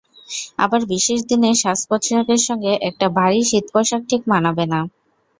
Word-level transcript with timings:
আবার 0.59 0.81
বিশেষ 0.91 1.19
দিনের 1.29 1.55
সাজপোশাকের 1.63 2.41
সঙ্গে 2.47 2.71
একটা 2.89 3.07
ভারী 3.17 3.41
শীতপোশাক 3.49 4.01
ঠিক 4.09 4.21
মানাবে 4.31 4.65
না। 4.67 4.79